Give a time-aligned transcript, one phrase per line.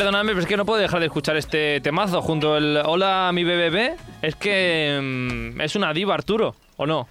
[0.00, 3.44] perdonadme, pero es que no puedo dejar de escuchar este temazo junto al Hola mi
[3.44, 3.96] BBB.
[4.22, 4.98] Es que
[5.54, 7.06] mm, es una diva, Arturo, ¿o no?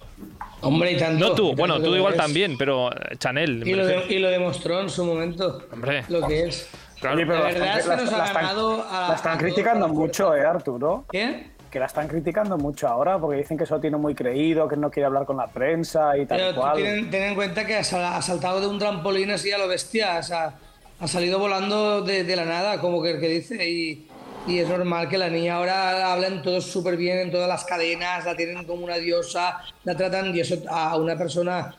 [0.62, 1.18] Hombre, y tanto.
[1.28, 2.18] No tú, tanto bueno, tú igual es.
[2.18, 3.62] también, pero eh, Chanel.
[3.66, 4.06] Y lo, refiero.
[4.08, 5.62] de- y lo demostró en su momento.
[5.72, 6.02] Hombre.
[6.08, 6.68] Lo que es.
[7.00, 7.14] Claro.
[7.16, 9.38] Oye, pero La verdad están- es que nos la ha ganado a- La están a
[9.38, 11.04] criticando mucho, ¿eh, Arturo?
[11.12, 11.46] ¿Qué?
[11.70, 14.90] Que la están criticando mucho ahora porque dicen que eso tiene muy creído, que no
[14.90, 16.82] quiere hablar con la prensa y tal Pero cual.
[16.82, 17.84] ten, ten en cuenta que ha
[18.20, 20.18] saltado de un trampolín así a lo bestia.
[20.18, 20.54] O sea,
[21.00, 23.68] ha salido volando de, de la nada, como que, que dice.
[23.68, 24.06] Y,
[24.46, 28.24] y es normal que la niña ahora hablen todos súper bien en todas las cadenas,
[28.24, 31.74] la tienen como una diosa, la tratan, y eso a una persona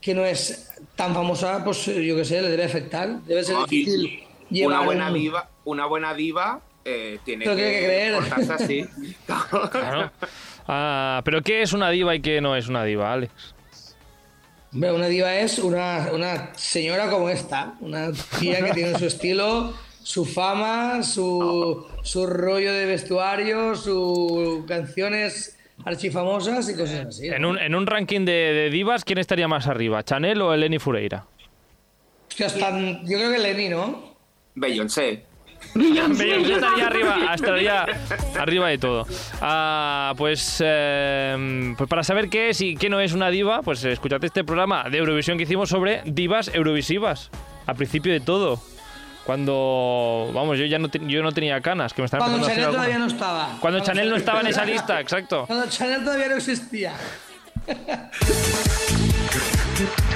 [0.00, 3.20] que no es tan famosa, pues yo qué sé, le debe afectar.
[3.22, 4.20] Debe ser No, y difícil.
[4.66, 8.14] una buena un- diva, una buena diva eh, tiene que, tiene que creer.
[8.14, 8.84] portarse así.
[9.70, 10.10] Claro.
[10.66, 13.32] Ah, pero ¿qué es una diva y qué no es una diva, Alex?
[14.72, 19.74] Hombre, una diva es una, una señora como esta, una tía que tiene su estilo,
[20.02, 27.26] su fama, su, su rollo de vestuario, sus canciones archifamosas y cosas así.
[27.28, 30.04] En un, en un ranking de, de divas, ¿quién estaría más arriba?
[30.04, 31.26] ¿Chanel o Eleni Fureira?
[32.28, 34.14] Hostia, están- yo creo que Lenny, ¿no?
[34.54, 35.24] Beyoncé.
[35.74, 37.86] Beyoncé estaría arriba, estaría
[38.38, 39.06] arriba de todo.
[39.40, 43.84] Ah, pues, eh, pues para saber qué es y qué no es una diva, pues
[43.84, 47.30] escúchate este programa de Eurovisión que hicimos sobre divas eurovisivas.
[47.66, 48.60] Al principio de todo.
[49.24, 52.66] Cuando, vamos, yo ya no, te- yo no tenía canas, que me estaban Cuando Chanel
[52.70, 53.48] todavía no estaba.
[53.60, 55.44] Cuando Chanel no estaba en esa lista, exacto.
[55.46, 56.94] Cuando Chanel todavía no existía.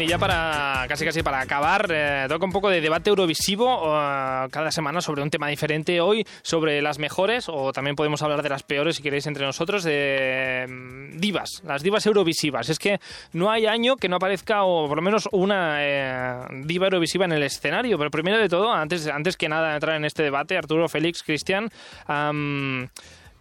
[0.00, 4.46] Y ya para casi casi para acabar, eh, toca un poco de debate eurovisivo eh,
[4.52, 6.00] cada semana sobre un tema diferente.
[6.00, 9.82] Hoy sobre las mejores, o también podemos hablar de las peores si queréis entre nosotros,
[9.82, 12.68] de mm, divas, las divas eurovisivas.
[12.68, 13.00] Es que
[13.32, 17.32] no hay año que no aparezca, o por lo menos una eh, diva eurovisiva en
[17.32, 17.98] el escenario.
[17.98, 21.68] Pero primero de todo, antes, antes que nada entrar en este debate, Arturo, Félix, Cristian,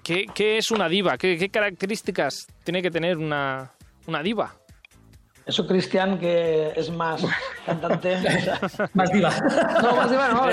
[0.04, 1.20] ¿qué, qué es una diva?
[1.20, 3.74] ¿Qué, qué características tiene que tener una,
[4.08, 4.56] una diva?
[5.48, 7.24] Eso, Cristian, que es más
[7.66, 8.18] cantante.
[8.94, 9.32] Más diva.
[9.82, 10.50] no, más diva, no.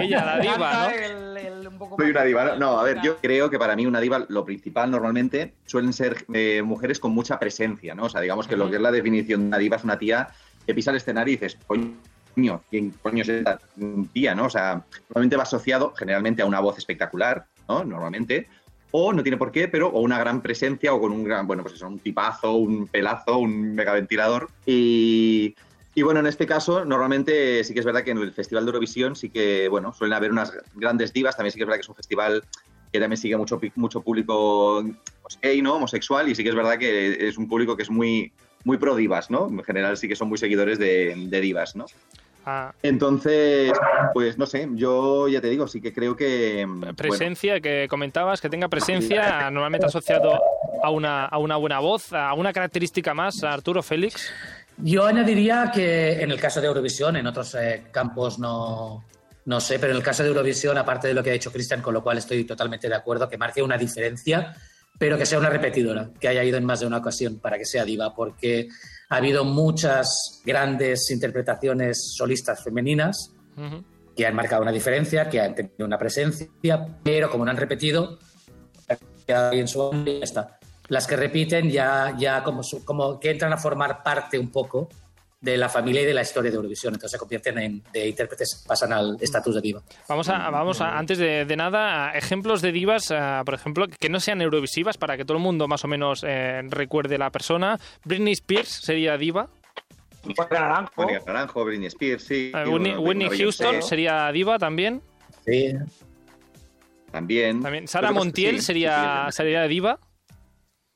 [0.00, 0.90] Ella, la diva, ¿no?
[0.90, 2.44] el- el- un poco Soy una diva.
[2.44, 2.56] ¿no?
[2.56, 6.24] No, a ver, yo creo que para mí una diva, lo principal normalmente suelen ser
[6.32, 8.04] eh, mujeres con mucha presencia, ¿no?
[8.04, 10.28] O sea, digamos que lo que es la definición de una diva es una tía
[10.64, 13.58] que pisa el escenario y dices, coño, ¿quién coño es esta
[14.12, 14.44] tía, no?
[14.44, 17.82] O sea, normalmente va asociado generalmente a una voz espectacular, ¿no?
[17.84, 18.48] Normalmente.
[18.92, 21.62] O no tiene por qué, pero o una gran presencia o con un gran, bueno,
[21.62, 24.48] pues eso, un tipazo, un pelazo, un megaventilador.
[24.64, 25.54] Y,
[25.94, 28.70] y bueno, en este caso, normalmente sí que es verdad que en el Festival de
[28.70, 31.36] Eurovisión sí que, bueno, suelen haber unas grandes divas.
[31.36, 32.44] También sí que es verdad que es un festival
[32.92, 34.84] que también sigue mucho, mucho público
[35.22, 35.74] pues, gay, ¿no?
[35.74, 36.28] Homosexual.
[36.28, 38.32] Y sí que es verdad que es un público que es muy,
[38.64, 39.48] muy pro divas, ¿no?
[39.48, 41.86] En general sí que son muy seguidores de, de divas, ¿no?
[42.48, 43.72] Ah, Entonces,
[44.14, 46.64] pues no sé, yo ya te digo, sí que creo que...
[46.64, 50.40] bueno, presencia que comentabas, que tenga presencia, normalmente asociado
[50.80, 54.30] a una, a una buena voz, a una característica más, Arturo Félix.
[54.78, 59.04] Yo añadiría que en el caso de Eurovisión, en otros eh, campos no,
[59.46, 61.82] no sé, pero en el caso de Eurovisión, aparte de lo que ha dicho Cristian,
[61.82, 64.54] con lo cual estoy totalmente de acuerdo, que marque una diferencia,
[64.96, 67.64] pero que sea una repetidora, que haya ido en más de una ocasión para que
[67.64, 68.68] sea diva, porque
[69.08, 73.84] ha habido muchas grandes interpretaciones solistas femeninas Ujú.
[74.14, 76.48] que han marcado una diferencia, que han tenido una presencia,
[77.02, 78.18] pero como no han repetido,
[79.26, 80.58] ya en su ya está.
[80.88, 84.88] Las que repiten ya, ya como, como que entran a formar parte un poco
[85.40, 88.64] de la familia y de la historia de Eurovisión, entonces se convierten en de intérpretes,
[88.66, 89.82] pasan al estatus de diva.
[90.08, 93.86] Vamos a, vamos a, antes de, de nada, a ejemplos de divas, ah, por ejemplo,
[93.88, 97.30] que no sean eurovisivas, para que todo el mundo más o menos eh, recuerde la
[97.30, 97.78] persona.
[98.04, 99.48] Britney Spears sería diva.
[100.50, 101.02] Naranjo.
[101.02, 102.50] Mónica Naranjo, Britney Spears, sí.
[102.52, 105.02] Y Whitney, bueno, Whitney Beyoncé Houston sería diva también.
[105.44, 105.74] Sí.
[107.12, 107.62] También.
[107.62, 107.86] también.
[107.86, 109.98] Sara Montiel sí, sería, sí, sí, sería diva.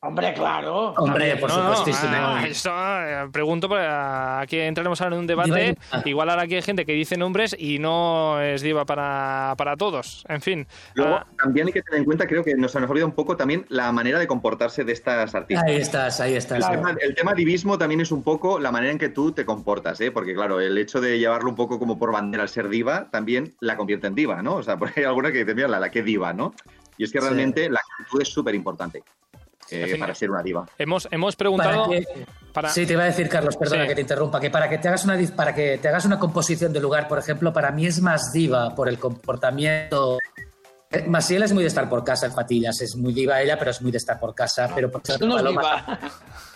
[0.02, 0.94] Hombre, claro.
[0.96, 2.12] Hombre, por No, no, supuestísimo.
[2.14, 5.76] ah, eso, eh, pregunto, porque aquí entraremos ahora en un debate.
[5.76, 9.76] Diva Igual ahora aquí hay gente que dice nombres y no es diva para, para
[9.76, 10.24] todos.
[10.28, 10.66] En fin.
[10.94, 13.12] Luego, ah, también hay que tener en cuenta, creo que nos, se nos olvida un
[13.12, 15.68] poco también la manera de comportarse de estas artistas.
[15.68, 16.64] Ahí estás, ahí estás.
[16.64, 19.44] El tema, el tema divismo también es un poco la manera en que tú te
[19.44, 20.10] comportas, ¿eh?
[20.10, 23.54] porque claro, el hecho de llevarlo un poco como por bandera al ser diva también
[23.60, 24.54] la convierte en diva, ¿no?
[24.54, 26.54] O sea, porque hay alguna que dice, mira, la, la que diva, ¿no?
[26.96, 27.24] Y es que Sí.
[27.26, 29.02] realmente la actitud es súper importante
[29.72, 30.66] eh, para ser una diva.
[30.78, 31.90] hemos, hemos Para preguntado.
[31.90, 32.04] que,
[32.52, 33.88] para- Sí, te iba a decir, Carlos, perdona Sí.
[33.88, 36.72] que te interrumpa, que para que te hagas una para que te hagas una composición
[36.72, 40.18] de lugar, por ejemplo, para mí es más diva por el comportamiento.
[41.06, 43.80] Masiel es muy de estar por casa en patillas, es muy diva ella, pero es
[43.80, 44.68] muy de estar por casa.
[44.74, 46.00] Pero por ejemplo, No Paloma,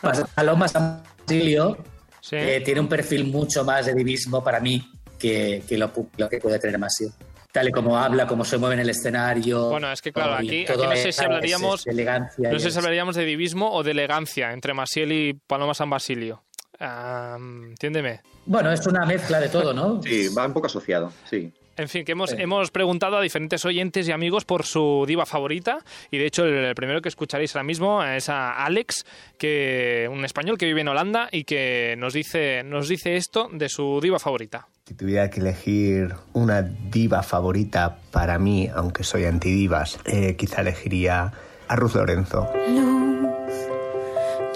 [0.34, 1.76] Paloma Samsilio
[2.20, 2.36] Sí.
[2.36, 6.58] eh, tiene un perfil mucho más de divismo para mí que, que lo, que puede
[6.58, 7.10] tener Masio.
[7.54, 9.70] Tal y como habla, cómo se mueve en el escenario.
[9.70, 12.50] Bueno, es que claro, aquí, no sé si hablaríamos, es de elegancia.
[12.50, 16.42] no sé si hablaríamos de divismo o de elegancia entre Masiel y Paloma San Basilio.
[16.80, 18.22] Ah, entiéndeme.
[18.44, 20.02] Bueno, es una mezcla de todo, ¿no?
[20.02, 21.52] Sí, va un poco asociado, sí.
[21.76, 25.78] En fin, que hemos, hemos preguntado a diferentes oyentes y amigos por su diva favorita
[26.10, 29.04] y de hecho el, el primero que escucharéis ahora mismo es a Alex,
[29.38, 33.68] que un español que vive en Holanda y que nos dice, nos dice esto de
[33.68, 34.68] su diva favorita.
[34.86, 41.32] Si tuviera que elegir una diva favorita para mí, aunque soy antidivas, eh, quizá elegiría
[41.68, 42.50] a Ruth Lorenzo.
[42.68, 43.54] Luz,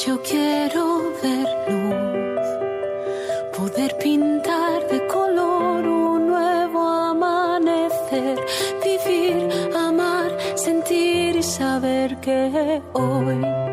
[0.07, 0.58] yo quiero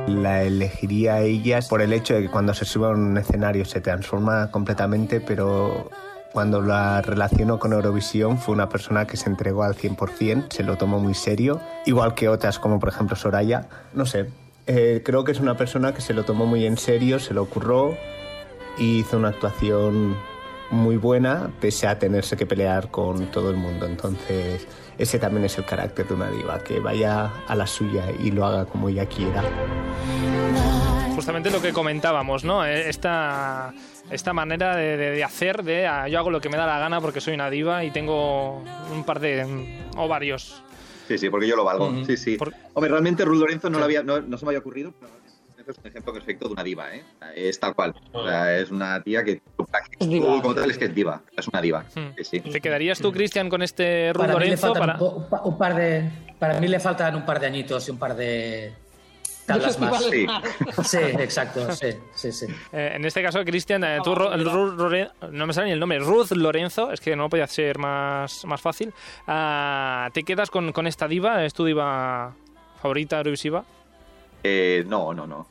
[0.08, 3.66] La elegiría a ella por el hecho de que cuando se sube a un escenario
[3.66, 5.90] se transforma completamente, pero
[6.32, 10.78] cuando la relaciono con Eurovisión fue una persona que se entregó al 100%, se lo
[10.78, 13.68] tomó muy serio, igual que otras como por ejemplo Soraya.
[13.94, 14.30] No sé,
[14.68, 17.44] eh, creo que es una persona que se lo tomó muy en serio, se lo
[17.44, 17.96] ocurrió
[18.78, 20.18] y hizo una actuación
[20.72, 23.86] muy buena pese a tenerse que pelear con todo el mundo.
[23.86, 28.32] Entonces ese también es el carácter de una diva, que vaya a la suya y
[28.32, 29.44] lo haga como ella quiera.
[31.16, 32.66] Justamente lo que comentábamos, ¿no?
[32.66, 33.74] Eh, Esta,
[34.10, 36.78] esta manera de, de- de hacer, de ah, yo hago lo que me da la
[36.78, 38.62] gana porque soy una diva y tengo
[38.94, 40.62] un par de mm, ovarios.
[41.08, 42.04] Sí, sí, porque yo lo valgo.
[42.06, 42.36] Sí, sí.
[42.38, 45.12] Por- Hombre, realmente Ruth Lorenzo no, lo había, no, no se me había ocurrido, pero
[45.68, 47.04] Es un ejemplo perfecto de una diva, ¿eh?
[47.36, 47.94] Es tal cual.
[48.14, 49.42] O sea, es una tía que
[50.00, 51.22] Es diva, como tal sí, es que es diva.
[51.36, 51.86] Es una diva.
[51.96, 52.10] Hmm.
[52.24, 52.40] Sí.
[52.42, 54.74] ¿Te quedarías tú, Cristian, con este Ruth Para mí, le Lorenzo?
[54.74, 54.94] Para...
[54.94, 56.10] un, po- un pa- un par de.
[56.40, 58.74] Para mí le faltan un par de añitos y un par de
[59.46, 60.04] tablas más.
[60.04, 60.28] Sí.
[60.84, 62.46] Sí, exacto, sí, sí, sí.
[62.74, 66.00] Eh, en este caso, Cristian, eh, tú, Ro- Ru- no me sale ni el nombre,
[66.00, 68.94] Ruth Lorenzo, es que no podía ser más, más fácil.
[69.28, 71.46] Ah, ¿Te quedas con, con esta diva?
[71.46, 72.34] ¿Es tu diva
[72.82, 73.64] favorita Eurovisiva?
[74.44, 75.48] Eh, no, no, no.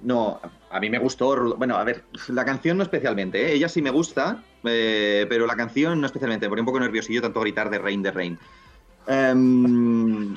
[0.00, 0.40] No,
[0.70, 1.56] a- mí me gustó.
[1.56, 3.46] Bueno, a ver, la canción no especialmente.
[3.48, 3.52] ¿eh?
[3.54, 6.48] Ella sí me gusta, eh, pero la canción no especialmente.
[6.48, 8.38] Porque un poco nerviosillo tanto gritar de Rain de Rain.
[9.10, 10.36] Em,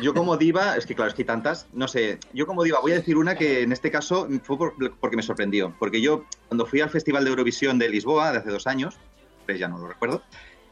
[0.00, 2.80] yo como diva, es que claro, es que hay tantas, no sé, yo como diva
[2.80, 6.24] voy a decir una que en este caso fue por- porque me sorprendió, porque yo
[6.48, 8.96] cuando fui al Festival de Eurovisión de Lisboa de hace dos años,
[9.44, 10.22] pues ya no lo recuerdo,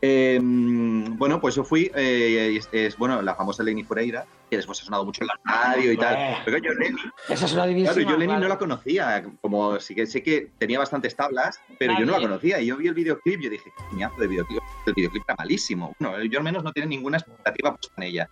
[0.03, 4.81] em, bueno, pues yo fui, eh, es, es, bueno, la famosa Lenny Fureira, que después
[4.81, 7.65] ha sonado mucho en la radio y tal, pero yo Lenny, Esa es una.
[7.65, 8.41] Claro, yo Lenny claro.
[8.41, 12.21] no la conocía, como sí que sé que tenía bastantes tablas, pero yo no la
[12.21, 12.61] conocía.
[12.61, 14.63] Y yo vi el videoclip y yo dije, qué coñazo de videoclip.
[14.87, 15.95] El videoclip está malísimo.
[15.99, 18.31] Bueno, yo al menos no tenía ninguna expectativa puesta en ella.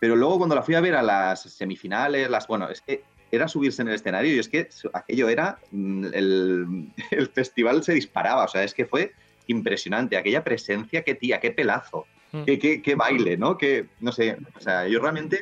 [0.00, 3.48] Pero luego cuando la fui a ver a las semifinales, las bueno, es que era
[3.48, 8.44] subirse en el escenario y es que aquello era mm, el, el festival se disparaba,
[8.44, 9.12] o sea, es que fue
[9.46, 12.42] impresionante aquella presencia, qué tía, qué pelazo, Mm.
[12.46, 13.56] qué, qué, qué baile, ¿no?
[13.56, 15.40] Que no sé, o sea, yo realmente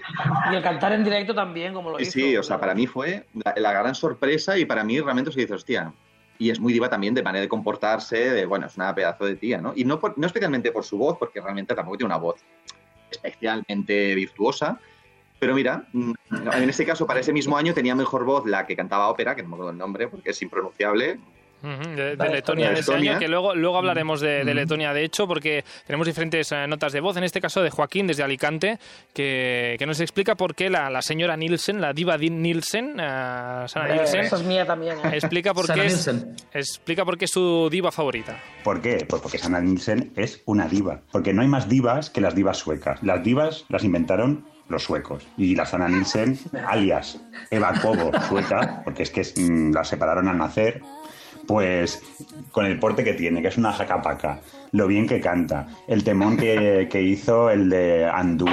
[0.51, 2.11] Y el cantar en directo también, como lo hizo.
[2.11, 5.37] sí, o sea, para mí fue la, la gran sorpresa y para mí realmente os
[5.37, 5.91] dice, hostia.
[6.39, 9.37] Y es muy diva también de manera de comportarse, de, bueno, es una pedazo de
[9.37, 9.73] tía, ¿no?
[9.75, 12.43] Y no, por- no especialmente por su voz, porque realmente tampoco tiene una voz
[13.11, 14.79] especialmente virtuosa.
[15.39, 16.13] Pero mira, mm,
[16.55, 19.43] en este caso, para ese mismo año tenía mejor voz la que cantaba ópera, que
[19.43, 21.19] no me acuerdo el nombre porque es impronunciable.
[21.63, 24.53] De, Letonia de ese año, que luego, luego hablaremos de, de.
[24.55, 28.07] Letonia, de hecho, porque tenemos diferentes eh, notas de voz, en este caso de Joaquín
[28.07, 28.79] desde Alicante,
[29.15, 33.89] que, que nos explica por qué la, la señora Nielsen, la diva Di- Nielsen, Sana
[33.89, 34.97] Eh, Nielsen, esa es mía también.
[35.05, 35.11] ¿eh?
[35.15, 36.37] explica por, Sana qué es, Nielsen.
[36.53, 38.39] explica por qué es su diva favorita.
[38.65, 39.07] ¿Por qué?
[39.09, 41.01] Pues porque Sanna Nielsen es una diva.
[41.13, 43.03] Porque no hay más divas que las divas suecas.
[43.03, 45.27] Las divas las inventaron los suecos.
[45.37, 47.21] Y la Sanna Nielsen, alias
[47.51, 50.81] Eva Kobo, sueca, porque es que es, mm, la separaron al nacer,
[51.47, 52.03] pues
[52.51, 54.41] con el porte que tiene, que es una jacapaca,
[54.73, 58.47] lo bien que canta, el temón que, que hizo el de Andú,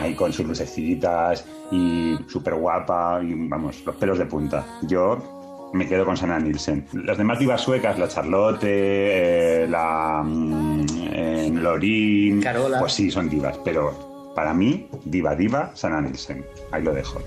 [0.00, 4.64] ahí con sus lucecitas y súper guapa, y vamos, los pelos de punta.
[4.82, 6.86] Yo me quedo con Sanna Nielsen.
[6.92, 12.78] Las demás divas suecas, la Charlotte, eh, la mm, eh, Lorin, Carola.
[12.78, 16.44] pues sí, son divas, pero para mí, diva, diva, Sanna Nielsen.
[16.70, 17.20] Ahí lo dejo.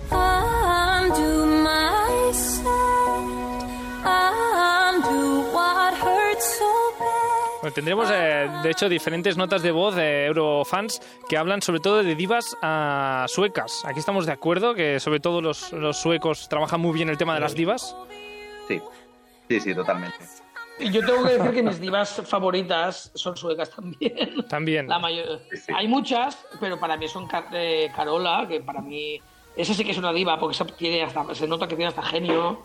[7.65, 12.03] Bueno, tendremos, eh, de hecho, diferentes notas de voz de Eurofans que hablan sobre todo
[12.03, 13.81] de divas ah, suecas.
[13.85, 17.33] Aquí estamos de acuerdo que sobre todo los, los suecos trabajan muy bien el tema
[17.33, 17.97] de las divas.
[18.67, 18.79] Sí,
[19.49, 20.15] sí, sí, totalmente.
[20.77, 24.45] Y yo tengo que decir que mis divas favoritas son suecas también.
[24.47, 24.87] También.
[24.87, 25.39] La mayor...
[25.49, 25.73] Sí, sí.
[25.75, 29.19] Hay muchas, pero para mí son Car- eh, Carola, que para mí
[29.57, 32.03] esa sí que es una diva, porque esa tiene hasta, se nota que tiene hasta
[32.03, 32.61] genio.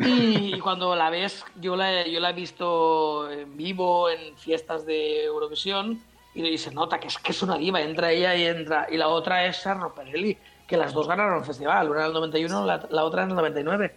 [0.00, 4.86] Y, y cuando la ves, yo la, yo la he visto en vivo, en fiestas
[4.86, 6.02] de Eurovisión,
[6.34, 7.80] y se nota que es, que es una diva.
[7.80, 8.86] Entra ella y entra.
[8.90, 11.90] Y la otra es Sarno Perelli, que las dos ganaron el festival.
[11.90, 13.94] Una en el 91, la, la otra en el 99.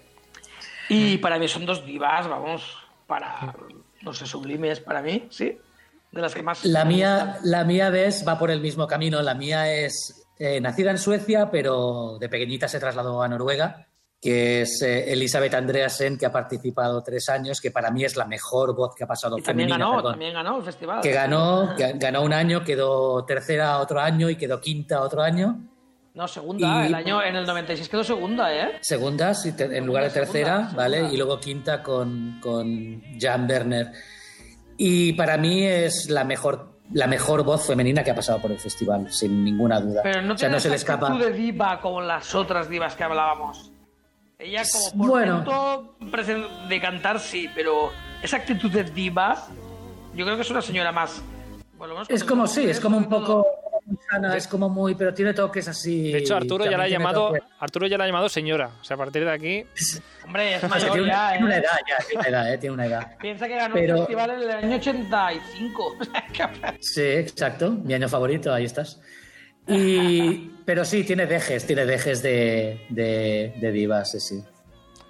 [0.89, 3.53] Y para mí son dos divas, vamos, para,
[4.01, 5.57] no sé, sublimes para mí, ¿sí?
[6.11, 6.65] De las que más...
[6.65, 9.21] La mía, la mía, ves, va por el mismo camino.
[9.21, 13.87] La mía es eh, nacida en Suecia, pero de pequeñita se trasladó a Noruega,
[14.23, 18.23] que es eh, Elizabeth Andreasen, que ha participado tres años, que para mí es la
[18.25, 20.11] mejor voz que ha pasado Y también femenina, ganó, perdón.
[20.13, 21.01] también ganó el festival.
[21.01, 25.59] que ganó, que ganó un año, quedó tercera otro año y quedó quinta otro año.
[26.13, 26.83] No, segunda.
[26.83, 28.77] Y- El año, en el 96 quedó segunda, ¿eh?
[28.81, 30.77] Segunda, sí, te- en lugar de tercera, segunda.
[30.77, 31.01] ¿vale?
[31.11, 33.91] Y luego quinta con, con Jan Werner.
[34.77, 38.59] Y para mí es la mejor, la mejor voz femenina que ha pasado por el
[38.59, 40.01] festival, sin ninguna duda.
[40.03, 41.09] Pero no o sea, no se le escapa.
[41.17, 43.71] de diva como las otras divas que hablábamos.
[44.39, 45.95] Ella como por Bueno.
[46.11, 49.47] presen- de cantar sí, pero esa actitud de diva,
[50.13, 51.21] yo creo que es una señora más.
[51.79, 53.45] menos Es como, sí, es como un poco
[54.09, 56.11] sana, es como muy, pero tiene toques así.
[56.13, 58.69] De hecho, Arturo ya la ha llamado, toques- Arturo ya la ha llamado señora.
[58.79, 59.65] O sea, a partir de aquí.
[60.25, 61.59] Hombre, es O sea, mayor tiene, una, ya, tiene una ¿eh?
[61.59, 63.17] edad ya, tiene una edad, eh, tiene una edad.
[63.21, 65.95] Piensa que ganó Pero- el festival en el año 85.
[66.79, 68.99] Sí, exacto, mi año favorito, ahí estás.
[69.67, 74.43] Y, pero sí, tiene dejes, tiene dejes de, de, de divas, sí, sí.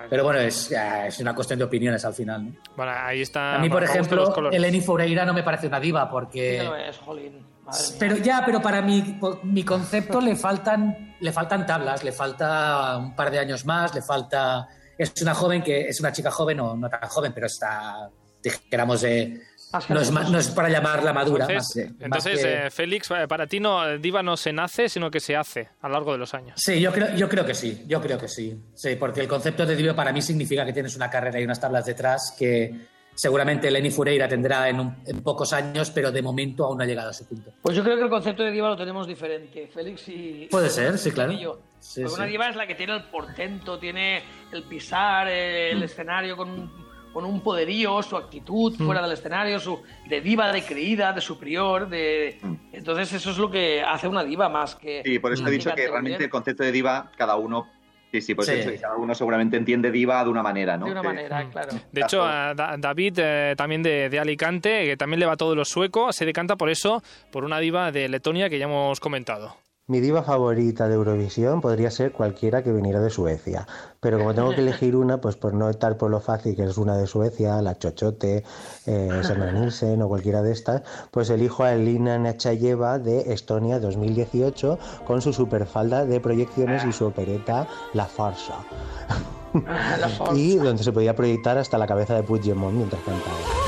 [0.10, 2.46] Pero bueno, es, es una cuestión de opiniones al final.
[2.46, 2.56] ¿no?
[2.76, 3.56] Bueno, ahí está.
[3.56, 4.52] A mí, por los ejemplo.
[4.52, 6.62] Eleni Foureira no me parece una diva porque...
[6.64, 7.46] Lo es, jolín.
[7.64, 7.98] Madre mía.
[8.00, 13.16] Pero ya, pero para mi, mi concepto le faltan, le faltan tablas, le falta un
[13.16, 14.68] par de años más, le falta...
[14.98, 18.10] Es una joven que es una chica joven o no tan joven, pero está,
[18.44, 19.42] dijéramos, eh,
[19.90, 21.46] no, es, no es para llamarla madura.
[21.50, 24.90] Entonces, más, más entonces, que- eh, Félix, eh, para ti no, diva no se nace,
[24.90, 26.54] sino que se hace a lo largo de los años.
[26.58, 28.56] Sí, yo creo, yo creo que sí, yo creo que sí.
[28.76, 31.60] Sí, porque el concepto de diva para mí significa que tienes una carrera y unas
[31.60, 32.72] tablas detrás que
[33.16, 36.88] seguramente Lenny Fureira tendrá en, un- en pocos años, pero de momento aún no ha
[36.88, 37.52] llegado a su punto.
[37.62, 40.48] Pues yo creo que el concepto de diva lo tenemos diferente, Félix y...
[40.50, 41.32] Puede ser, sí, claro.
[41.32, 41.60] y yo.
[41.80, 42.22] Sí, Porque sí.
[42.22, 46.50] una diva es la que tiene el portento, tiene el pisar eh, el escenario con
[46.50, 46.83] un,
[47.14, 48.86] con un poderío, su actitud Mm.
[48.86, 52.40] fuera del escenario, su de diva, de creída, de superior, de...
[52.72, 55.02] Entonces eso es lo que hace una diva más que...
[55.06, 56.24] Sí, por eso he dicho que realmente bien.
[56.24, 57.68] el concepto de diva, cada uno.
[58.12, 58.76] Sí, sí, por eso Sí.
[58.76, 60.86] que cada uno seguramente entiende diva de una manera, ¿no?
[60.86, 61.70] De una Que- manera, claro.
[61.92, 65.56] De hecho, a Da- David, eh, también de, de Alicante, que también le va todo
[65.56, 67.02] lo sueco, se decanta por eso,
[67.32, 69.56] por una diva de Letonia que ya hemos comentado.
[69.86, 73.68] Mi diva favorita de Eurovisión podría ser cualquiera que viniera de Suecia,
[74.00, 76.78] pero como tengo que elegir una, pues por no estar por lo fácil que es
[76.78, 78.46] una de Suecia, la Chochote,
[78.86, 79.22] eh,
[79.54, 85.34] Nielsen o cualquiera de estas, pues elijo a Elina Nachayeva de Estonia 2018 con su
[85.34, 88.64] superfalda de proyecciones y su opereta La Farsa.
[90.00, 90.34] La forza.
[90.38, 93.63] y donde se podía proyectar hasta la cabeza de Puigdemont mientras cantaba.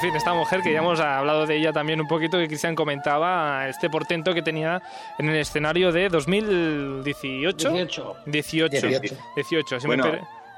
[0.00, 3.68] Fin, esta mujer que ya hemos hablado de ella también un poquito, que Cristian comentaba
[3.68, 4.82] este portento que tenía
[5.18, 7.70] en el escenario de 2018.
[7.70, 8.16] 18.
[8.26, 8.70] 18.
[8.88, 9.16] 18.
[9.36, 9.80] 18.
[9.80, 10.04] Si Bueno,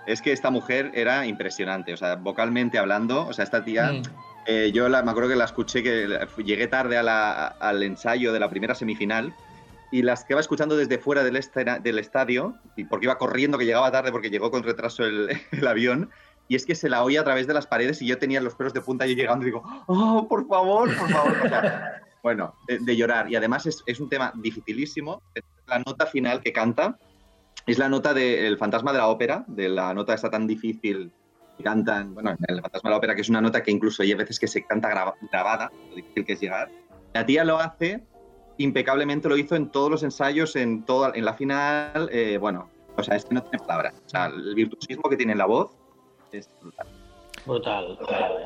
[0.06, 4.02] es que esta mujer era impresionante, o sea, vocalmente hablando, o sea, esta tía, Mm.
[4.46, 6.08] eh, yo la, me acuerdo que la escuché, que
[6.44, 9.32] llegué tarde a la- al ensayo de la primera semifinal
[9.90, 11.38] y las que iba escuchando desde fuera del,
[11.82, 15.66] del estadio, y porque iba corriendo, que llegaba tarde porque llegó con retraso el, el
[15.66, 16.10] avión,
[16.48, 18.54] y es que se la oía a través de las paredes y yo tenía los
[18.54, 21.36] pelos de punta yo llegando y digo, oh, por favor, por favor.
[21.44, 23.30] O sea, bueno, de, de llorar.
[23.30, 25.22] Y además es, es un tema dificilísimo.
[25.66, 26.98] La nota final que canta
[27.66, 31.12] es la nota del fantasma de la ópera, de la nota esta tan difícil
[31.56, 34.02] que cantan, bueno, en el fantasma de la ópera, que es una nota que incluso
[34.02, 36.70] hay veces que se canta graba- grabada, lo difícil que es llegar.
[37.14, 38.02] La tía lo hace
[38.58, 43.02] impecablemente, lo hizo en todos los ensayos, en, toda, en la final, eh, bueno, o
[43.02, 43.94] sea, es que no tiene palabras.
[44.06, 45.70] O sea, el virtuosismo que tiene en la voz
[46.38, 46.86] es brutal.
[47.44, 47.98] Brutal.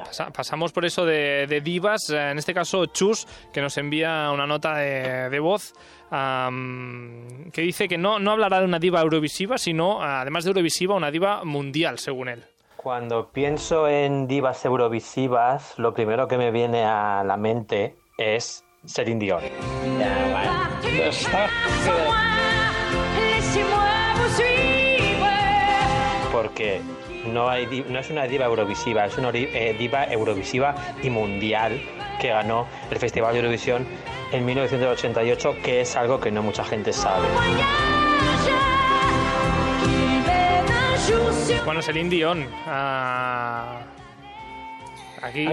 [0.04, 4.30] Pasa- pasamos por eso de, de divas, eh, en este caso Chus, que nos envía
[4.32, 5.74] una nota de, de voz
[6.08, 11.10] que dice que no, no hablará de una diva eurovisiva, sino, además de eurovisiva, una
[11.10, 12.44] diva mundial, según él.
[12.76, 19.18] Cuando pienso en divas eurovisivas, lo primero que me viene a la mente es Celine
[19.18, 19.42] Dion.
[26.32, 26.80] Porque
[27.26, 31.80] no, es una diva eurovisiva, es una eh, diva eurovisiva y mundial
[32.20, 33.86] que ganó el Festival de Eurovisión
[34.32, 37.26] en 1988, que es algo que no mucha gente sabe.
[41.64, 42.46] Bueno, Celine Dion.
[42.66, 43.80] ah,
[45.26, 45.46] Aquí...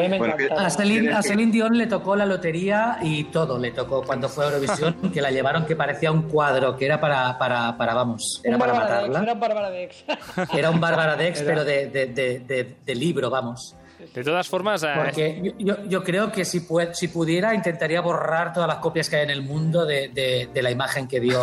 [0.57, 4.45] A Celine, a Celine Dion le tocó la lotería y todo le tocó cuando fue
[4.45, 8.41] a Eurovisión, que la llevaron que parecía un cuadro, que era para, para, para vamos,
[8.43, 9.19] era Un para Dex, matarla.
[9.21, 10.05] Era un Bárbara Dex.
[10.53, 13.75] Era un Bárbara Dex, pero de, de, de, de- de libro, vamos.
[14.13, 16.61] De todas formas, eh, Porque yo, yo, yo creo que si,
[17.07, 20.71] pudiera intentaría borrar todas las copias que hay en el mundo de, de- de la
[20.71, 21.39] imagen que dio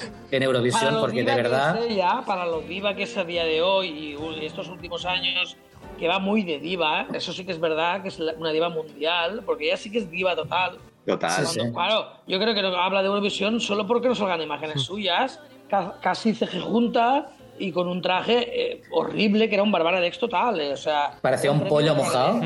[0.30, 1.82] en Eurovisión, porque de verdad...
[1.82, 5.56] ella, para lo diva que es a día de hoy y estos últimos años,
[5.98, 7.06] que va muy de diva, ¿eh?
[7.14, 10.10] eso sí que es verdad, que es una diva mundial, porque ella sí que es
[10.10, 10.78] diva total.
[11.06, 11.44] Total.
[11.44, 15.40] Cuando- Claro, yo creo que no habla de Eurovisión solo porque no salgan imágenes suyas,
[15.68, 20.60] ca- casi junta y con un traje eh, horrible que era un Bárbara Dex total.
[20.60, 22.40] eh, o sea, Parecía un pollo mojado.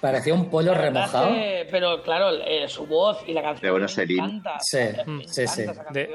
[0.00, 1.28] Parecía un pollo remojado.
[1.28, 4.24] que- pero claro, eh, su voz y la canción Pero bueno, me Celine.
[4.24, 4.58] encanta.
[4.60, 4.78] Sí,
[5.26, 5.62] sí, sí.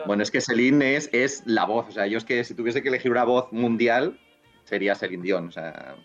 [0.08, 1.86] Bueno, es que Celine es, es la voz.
[1.90, 4.20] O sea, yo es que si tuviese que elegir una voz mundial,
[4.64, 5.50] sería Celine Dion.
[5.50, 5.96] O sea,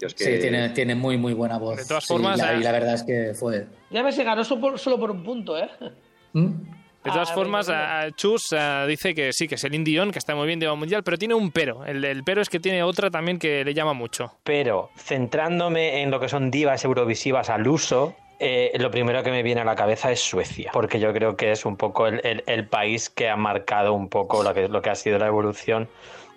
[0.00, 0.24] yo es que...
[0.24, 1.76] Sí, tiene, tiene muy, muy buena voz.
[1.76, 3.66] De todas Sí, formas, la- eh, y la verdad es que fue...
[3.90, 5.68] Ya ves, se ganó solo por, solo por un punto, ¿eh?
[7.06, 7.70] De todas Ah, formas,
[8.16, 11.16] Chus eh, dice que sí, que Celine Dion, que está muy bien de mundial, pero
[11.16, 11.84] tiene un pero.
[11.84, 14.32] El, el pero es que tiene otra también que le llama mucho.
[14.42, 19.42] Pero centrándome en lo que son divas eurovisivas al uso, eh, lo primero que me
[19.42, 22.42] viene a la cabeza es Suecia, porque yo creo que es un poco el, el-
[22.46, 25.88] el país que ha marcado un poco lo que, lo que ha sido la evolución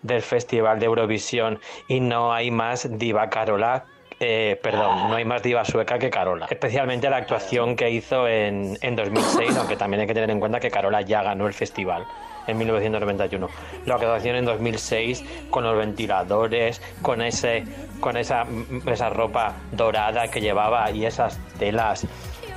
[0.04, 3.86] del Festival de Eurovisión y no hay más diva Carola.
[4.20, 6.48] Eh, perdón, no hay más diva sueca que Carola.
[6.50, 10.60] Especialmente la actuación que hizo en, en 2006, aunque también hay que tener en cuenta
[10.60, 12.06] que Carola ya ganó el festival
[12.48, 13.50] en 1991.
[13.86, 17.64] La actuación en 2006 con los ventiladores, con ese,
[18.00, 18.46] con esa,
[18.86, 22.06] esa ropa dorada que llevaba y esas telas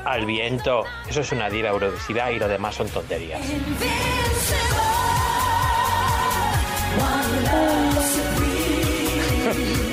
[0.04, 0.84] al viento.
[1.08, 3.40] Eso es una diva eurovisiva y lo demás son tonterías.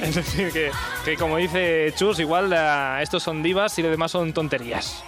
[0.10, 0.72] Es decir, que,
[1.06, 5.04] que como dice Chus, igual eh, estos son divas y lo demás son tonterías.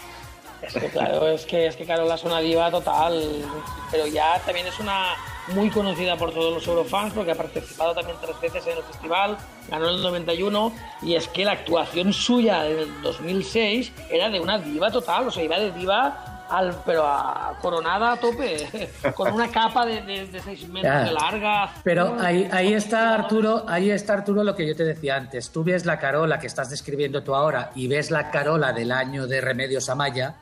[0.61, 3.43] Es que claro, es que, es que Carola es una diva total,
[3.89, 5.15] pero ya también es una
[5.47, 9.37] muy conocida por todos los eurofans porque ha participado también tres veces en el festival,
[9.69, 14.39] ganó en el 91 y es que la actuación suya en el 2006 era de
[14.39, 19.33] una diva total, o sea, iba de diva al, pero a, coronada a tope, con
[19.33, 21.73] una capa de, de, de seis metros de larga.
[21.83, 25.49] Pero ahí, ahí está Arturo, ahí está Arturo lo que yo te decía antes.
[25.51, 29.27] Tú ves la Carola que estás describiendo tú ahora y ves la Carola del año
[29.27, 30.35] de Remedios Amaya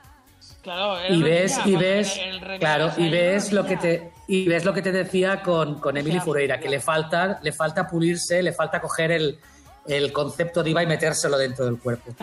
[0.62, 4.74] Claro, y ves y ves el- claro y ves lo que te y ves lo
[4.74, 8.52] que te decía con, con Emily sea, Fureira que le falta le falta pulirse le
[8.52, 9.39] falta coger el,
[9.88, 12.13] el concepto diva y metérselo dentro del cuerpo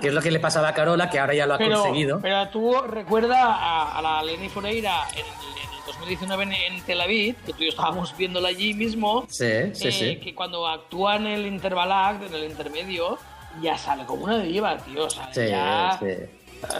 [0.00, 2.20] que es lo que le pasaba a Carola que ahora ya lo ha pero, conseguido
[2.20, 6.82] Pero tú recuerda a, a la Leni Fureira en, el- en el 2019 en, en
[6.82, 10.34] Tel Aviv, que tú y yo estábamos viéndola allí mismo, sí sí eh, sí que
[10.34, 13.18] cuando actúa en el intervalac, en el intermedio,
[13.62, 15.04] ya sale como una diva, tío.
[15.06, 15.96] O sea, sí, ya...
[16.00, 16.08] sí.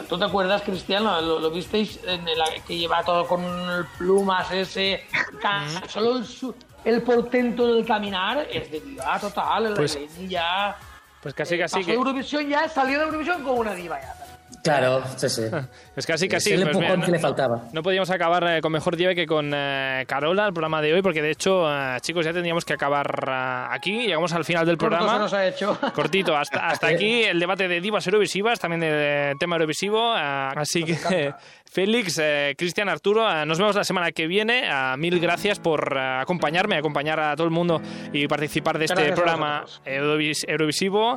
[0.08, 1.20] ¿Tú te acuerdas, Cristiano?
[1.20, 2.00] ¿Lo, lo visteis?
[2.06, 3.42] En el, que lleva todo con
[3.96, 5.04] plumas ese...
[5.40, 6.54] ca- Solo el, su-
[6.86, 9.66] el portento del caminar es de diva total.
[9.66, 10.76] El Pues- Leni ya...
[11.20, 11.92] Pues casi, casi Pasó que...
[11.92, 14.14] Eurovisión ya, salió de Eurovisión como una diva ya.
[14.70, 15.42] Claro sí sí
[15.96, 16.52] Es casi, casi.
[16.52, 19.14] es el pues, mira, que no- le faltaba No podíamos acabar eh, con mejor diva
[19.14, 22.66] que con eh, Carola el programa de hoy, porque de hecho, eh, chicos, ya tendríamos
[22.66, 24.06] que acabar eh, aquí.
[24.06, 25.18] Llegamos al final del Corto se programa.
[25.22, 25.78] nos ha hecho.
[25.94, 30.14] Cortito, hasta, hasta aquí el debate de divas eurovisivas, también del eh, tema eurovisivo.
[30.14, 30.20] eh,
[30.56, 31.32] así que,
[31.64, 34.64] Félix, eh, Cristian, Arturo, eh, nos vemos la semana que viene.
[34.68, 37.80] Eh, mil gracias por eh, acompañarme, acompañar a todo el mundo
[38.12, 41.16] y participar de este Gracias programa eurovis- eurovisivo.